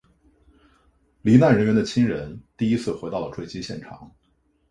[1.21, 4.11] 罹难人员的亲人第一次回到了坠机现场。